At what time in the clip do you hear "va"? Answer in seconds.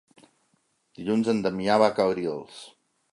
1.83-1.91